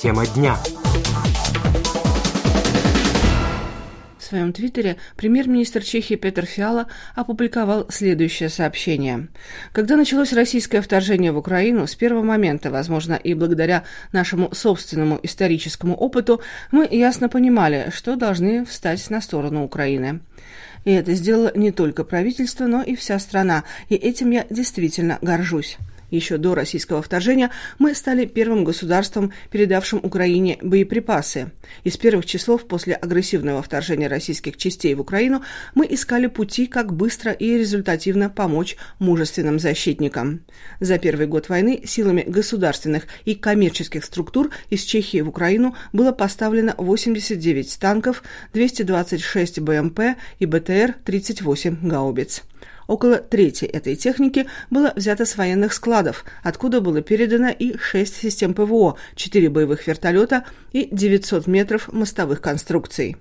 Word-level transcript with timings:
Тема 0.00 0.24
дня. 0.34 0.56
В 4.18 4.22
своем 4.22 4.54
твиттере 4.54 4.96
премьер-министр 5.16 5.82
Чехии 5.82 6.14
Петр 6.14 6.46
Фиала 6.46 6.86
опубликовал 7.14 7.84
следующее 7.90 8.48
сообщение. 8.48 9.28
Когда 9.72 9.96
началось 9.96 10.32
российское 10.32 10.80
вторжение 10.80 11.32
в 11.32 11.36
Украину, 11.36 11.86
с 11.86 11.94
первого 11.96 12.22
момента, 12.22 12.70
возможно, 12.70 13.12
и 13.12 13.34
благодаря 13.34 13.84
нашему 14.12 14.54
собственному 14.54 15.20
историческому 15.22 15.94
опыту, 15.94 16.40
мы 16.70 16.88
ясно 16.90 17.28
понимали, 17.28 17.90
что 17.94 18.16
должны 18.16 18.64
встать 18.64 19.10
на 19.10 19.20
сторону 19.20 19.64
Украины. 19.64 20.20
И 20.86 20.92
это 20.92 21.12
сделало 21.12 21.52
не 21.54 21.72
только 21.72 22.04
правительство, 22.04 22.64
но 22.64 22.82
и 22.82 22.96
вся 22.96 23.18
страна, 23.18 23.64
и 23.90 23.96
этим 23.96 24.30
я 24.30 24.46
действительно 24.48 25.18
горжусь. 25.20 25.76
Еще 26.10 26.38
до 26.38 26.54
российского 26.54 27.02
вторжения 27.02 27.50
мы 27.78 27.94
стали 27.94 28.26
первым 28.26 28.64
государством, 28.64 29.32
передавшим 29.50 30.00
Украине 30.02 30.58
боеприпасы. 30.60 31.52
Из 31.84 31.96
первых 31.96 32.26
часов 32.26 32.66
после 32.66 32.94
агрессивного 32.94 33.62
вторжения 33.62 34.08
российских 34.08 34.56
частей 34.56 34.94
в 34.94 35.00
Украину 35.00 35.42
мы 35.74 35.86
искали 35.88 36.26
пути, 36.26 36.66
как 36.66 36.92
быстро 36.92 37.32
и 37.32 37.56
результативно 37.56 38.28
помочь 38.28 38.76
мужественным 38.98 39.58
защитникам. 39.58 40.42
За 40.80 40.98
первый 40.98 41.26
год 41.26 41.48
войны 41.48 41.82
силами 41.86 42.24
государственных 42.26 43.04
и 43.24 43.34
коммерческих 43.34 44.04
структур 44.04 44.50
из 44.68 44.82
Чехии 44.82 45.20
в 45.20 45.28
Украину 45.28 45.76
было 45.92 46.12
поставлено 46.12 46.74
89 46.76 47.78
танков, 47.78 48.22
226 48.52 49.60
БМП 49.60 50.00
и 50.38 50.46
БТР-38 50.46 51.86
гаубиц. 51.86 52.42
Около 52.90 53.18
трети 53.18 53.66
этой 53.66 53.94
техники 53.94 54.48
было 54.68 54.92
взято 54.96 55.24
с 55.24 55.36
военных 55.36 55.74
складов, 55.74 56.24
откуда 56.42 56.80
было 56.80 57.02
передано 57.02 57.48
и 57.50 57.76
6 57.78 58.16
систем 58.16 58.52
ПВО, 58.52 58.96
4 59.14 59.48
боевых 59.48 59.86
вертолета 59.86 60.44
и 60.72 60.88
900 60.90 61.46
метров 61.46 61.92
мостовых 61.92 62.40
конструкций. 62.40 63.16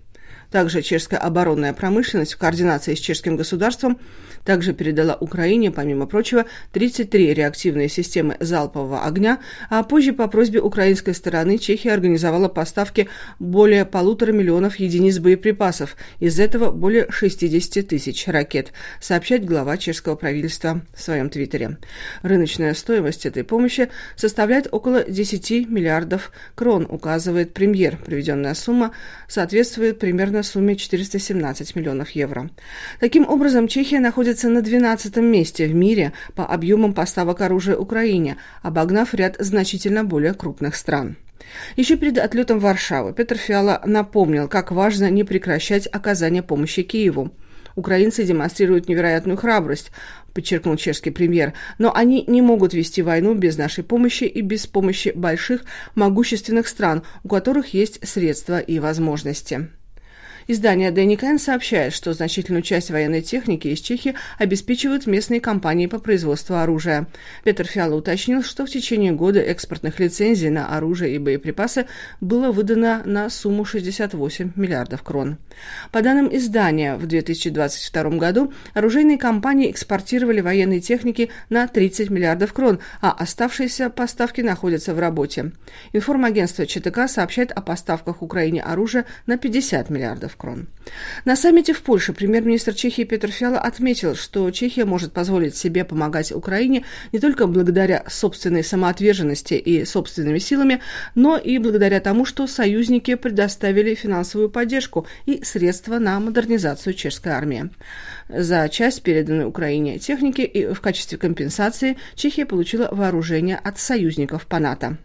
Также 0.51 0.81
чешская 0.81 1.19
оборонная 1.19 1.73
промышленность 1.73 2.33
в 2.33 2.37
координации 2.37 2.95
с 2.95 2.99
чешским 2.99 3.35
государством 3.35 3.99
также 4.43 4.73
передала 4.73 5.15
Украине, 5.15 5.71
помимо 5.71 6.05
прочего, 6.07 6.45
33 6.71 7.33
реактивные 7.33 7.89
системы 7.89 8.37
залпового 8.39 9.03
огня, 9.05 9.39
а 9.69 9.83
позже 9.83 10.13
по 10.13 10.27
просьбе 10.27 10.59
украинской 10.59 11.13
стороны 11.13 11.57
Чехия 11.57 11.93
организовала 11.93 12.47
поставки 12.47 13.09
более 13.37 13.85
полутора 13.85 14.31
миллионов 14.31 14.77
единиц 14.77 15.19
боеприпасов, 15.19 15.95
из 16.19 16.39
этого 16.39 16.71
более 16.71 17.07
60 17.09 17.87
тысяч 17.87 18.27
ракет, 18.27 18.71
сообщает 18.99 19.45
глава 19.45 19.77
чешского 19.77 20.15
правительства 20.15 20.81
в 20.95 21.01
своем 21.01 21.29
твиттере. 21.29 21.77
Рыночная 22.21 22.73
стоимость 22.73 23.25
этой 23.25 23.43
помощи 23.43 23.89
составляет 24.15 24.67
около 24.71 25.03
10 25.03 25.69
миллиардов 25.69 26.31
крон, 26.55 26.87
указывает 26.89 27.53
премьер. 27.53 27.97
Приведенная 27.97 28.53
сумма 28.53 28.93
соответствует 29.27 29.99
примерно 30.19 30.39
на 30.39 30.43
сумме 30.43 30.75
417 30.75 31.75
миллионов 31.77 32.09
евро. 32.09 32.49
Таким 32.99 33.25
образом, 33.25 33.69
Чехия 33.69 34.01
находится 34.01 34.49
на 34.49 34.61
12 34.61 35.15
месте 35.17 35.65
в 35.65 35.73
мире 35.73 36.11
по 36.35 36.45
объемам 36.45 36.93
поставок 36.93 37.39
оружия 37.39 37.77
Украине, 37.77 38.35
обогнав 38.61 39.13
ряд 39.13 39.37
значительно 39.39 40.03
более 40.03 40.33
крупных 40.33 40.75
стран. 40.75 41.15
Еще 41.77 41.95
перед 41.95 42.17
отлетом 42.17 42.59
в 42.59 42.63
Варшаву 42.63 43.13
Петр 43.13 43.37
Фиала 43.37 43.81
напомнил, 43.85 44.49
как 44.49 44.71
важно 44.71 45.09
не 45.09 45.23
прекращать 45.23 45.87
оказание 45.89 46.43
помощи 46.43 46.83
Киеву. 46.83 47.31
Украинцы 47.77 48.25
демонстрируют 48.25 48.89
невероятную 48.89 49.37
храбрость, 49.37 49.91
подчеркнул 50.33 50.75
чешский 50.75 51.11
премьер, 51.11 51.53
но 51.77 51.95
они 51.95 52.25
не 52.27 52.41
могут 52.41 52.73
вести 52.73 53.01
войну 53.01 53.35
без 53.35 53.57
нашей 53.57 53.85
помощи 53.85 54.25
и 54.25 54.41
без 54.41 54.67
помощи 54.67 55.13
больших, 55.15 55.63
могущественных 55.95 56.67
стран, 56.67 57.03
у 57.23 57.29
которых 57.29 57.73
есть 57.73 58.05
средства 58.05 58.59
и 58.59 58.79
возможности. 58.79 59.69
Издание 60.51 60.89
Дэнни 60.89 61.37
сообщает, 61.37 61.93
что 61.93 62.11
значительную 62.11 62.63
часть 62.63 62.89
военной 62.89 63.21
техники 63.21 63.67
из 63.67 63.81
Чехии 63.81 64.15
обеспечивают 64.39 65.05
местные 65.05 65.39
компании 65.39 65.85
по 65.85 65.99
производству 65.99 66.55
оружия. 66.55 67.05
Петр 67.43 67.67
Фиала 67.67 67.93
уточнил, 67.93 68.41
что 68.41 68.65
в 68.65 68.69
течение 68.71 69.11
года 69.11 69.39
экспортных 69.41 69.99
лицензий 69.99 70.49
на 70.49 70.75
оружие 70.75 71.13
и 71.13 71.19
боеприпасы 71.19 71.85
было 72.19 72.51
выдано 72.51 73.03
на 73.05 73.29
сумму 73.29 73.63
68 73.63 74.53
миллиардов 74.55 75.03
крон. 75.03 75.37
По 75.91 76.01
данным 76.01 76.35
издания, 76.35 76.95
в 76.95 77.05
2022 77.05 78.17
году 78.17 78.51
оружейные 78.73 79.19
компании 79.19 79.69
экспортировали 79.69 80.41
военной 80.41 80.79
техники 80.79 81.29
на 81.51 81.67
30 81.67 82.09
миллиардов 82.09 82.53
крон, 82.53 82.79
а 83.01 83.11
оставшиеся 83.11 83.91
поставки 83.91 84.41
находятся 84.41 84.95
в 84.95 84.99
работе. 84.99 85.51
Информагентство 85.93 86.65
ЧТК 86.65 87.07
сообщает 87.07 87.51
о 87.51 87.61
поставках 87.61 88.23
Украине 88.23 88.63
оружия 88.63 89.05
на 89.27 89.37
50 89.37 89.91
миллиардов 89.91 90.38
крон. 90.39 90.67
На 91.25 91.35
саммите 91.35 91.73
в 91.73 91.81
Польше 91.81 92.13
премьер-министр 92.13 92.73
Чехии 92.73 93.03
Петр 93.03 93.29
Фиала 93.29 93.59
отметил, 93.59 94.15
что 94.15 94.49
Чехия 94.49 94.85
может 94.85 95.11
позволить 95.13 95.55
себе 95.55 95.83
помогать 95.83 96.31
Украине 96.31 96.85
не 97.11 97.19
только 97.19 97.45
благодаря 97.45 98.05
собственной 98.07 98.63
самоотверженности 98.63 99.53
и 99.53 99.85
собственными 99.85 100.39
силами, 100.39 100.81
но 101.13 101.37
и 101.37 101.57
благодаря 101.59 101.99
тому, 101.99 102.25
что 102.25 102.47
союзники 102.47 103.15
предоставили 103.15 103.93
финансовую 103.93 104.49
поддержку 104.49 105.05
и 105.25 105.43
средства 105.43 105.99
на 105.99 106.19
модернизацию 106.19 106.93
чешской 106.93 107.33
армии. 107.33 107.69
За 108.29 108.69
часть 108.69 109.03
переданной 109.03 109.45
Украине 109.45 109.99
техники 109.99 110.41
и 110.41 110.73
в 110.73 110.79
качестве 110.81 111.17
компенсации 111.17 111.97
Чехия 112.15 112.45
получила 112.45 112.89
вооружение 112.91 113.57
от 113.57 113.77
союзников 113.79 114.47
по 114.47 114.59
НАТО. 114.59 114.97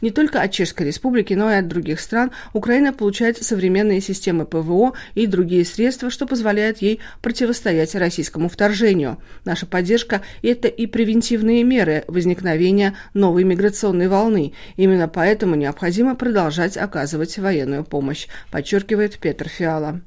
Не 0.00 0.10
только 0.10 0.42
от 0.42 0.52
Чешской 0.52 0.86
Республики, 0.86 1.34
но 1.34 1.50
и 1.50 1.56
от 1.56 1.68
других 1.68 2.00
стран 2.00 2.30
Украина 2.52 2.92
получает 2.92 3.42
современные 3.42 4.00
системы 4.00 4.46
ПВО 4.46 4.94
и 5.14 5.26
другие 5.26 5.64
средства, 5.64 6.10
что 6.10 6.26
позволяет 6.26 6.82
ей 6.82 7.00
противостоять 7.22 7.94
российскому 7.94 8.48
вторжению. 8.48 9.18
Наша 9.44 9.66
поддержка– 9.66 10.22
это 10.42 10.68
и 10.68 10.86
превентивные 10.86 11.62
меры 11.64 12.04
возникновения 12.08 12.94
новой 13.14 13.44
миграционной 13.44 14.08
волны. 14.08 14.52
Именно 14.76 15.08
поэтому 15.08 15.54
необходимо 15.54 16.14
продолжать 16.14 16.76
оказывать 16.76 17.38
военную 17.38 17.84
помощь, 17.84 18.26
подчеркивает 18.50 19.18
Петр 19.18 19.48
Фиала. 19.48 20.00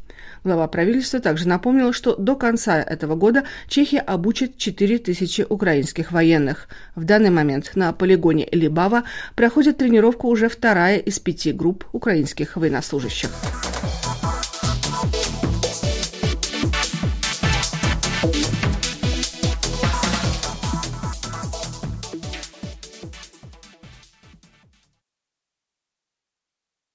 Глава 0.43 0.67
правительства 0.67 1.19
также 1.19 1.47
напомнил, 1.47 1.93
что 1.93 2.15
до 2.15 2.35
конца 2.35 2.81
этого 2.81 3.15
года 3.15 3.43
Чехия 3.67 3.99
обучит 3.99 4.57
4 4.57 4.97
тысячи 4.99 5.45
украинских 5.47 6.11
военных. 6.11 6.67
В 6.95 7.03
данный 7.03 7.29
момент 7.29 7.71
на 7.75 7.93
полигоне 7.93 8.47
Либава 8.51 9.03
проходит 9.35 9.77
тренировку 9.77 10.27
уже 10.27 10.49
вторая 10.49 10.97
из 10.97 11.19
пяти 11.19 11.51
групп 11.51 11.85
украинских 11.91 12.57
военнослужащих. 12.57 13.29